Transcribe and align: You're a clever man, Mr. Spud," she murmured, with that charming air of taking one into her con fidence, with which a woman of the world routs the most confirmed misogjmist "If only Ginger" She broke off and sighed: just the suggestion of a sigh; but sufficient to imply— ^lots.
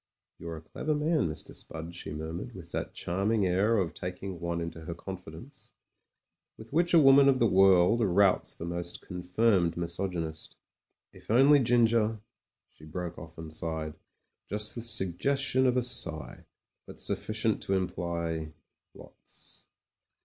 You're 0.39 0.57
a 0.57 0.61
clever 0.61 0.95
man, 0.95 1.29
Mr. 1.29 1.53
Spud," 1.53 1.93
she 1.93 2.11
murmured, 2.11 2.55
with 2.55 2.71
that 2.71 2.95
charming 2.95 3.45
air 3.45 3.77
of 3.77 3.93
taking 3.93 4.39
one 4.39 4.59
into 4.59 4.81
her 4.85 4.95
con 4.95 5.15
fidence, 5.15 5.73
with 6.57 6.73
which 6.73 6.95
a 6.95 6.99
woman 6.99 7.29
of 7.29 7.37
the 7.37 7.45
world 7.45 7.99
routs 8.01 8.55
the 8.55 8.65
most 8.65 9.01
confirmed 9.03 9.75
misogjmist 9.75 10.55
"If 11.13 11.29
only 11.29 11.59
Ginger" 11.59 12.19
She 12.75 12.83
broke 12.83 13.19
off 13.19 13.37
and 13.37 13.53
sighed: 13.53 13.93
just 14.49 14.73
the 14.73 14.81
suggestion 14.81 15.67
of 15.67 15.77
a 15.77 15.83
sigh; 15.83 16.45
but 16.87 16.99
sufficient 16.99 17.61
to 17.65 17.75
imply— 17.75 18.53
^lots. 18.97 19.65